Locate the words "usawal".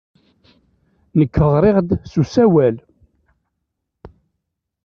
2.21-2.75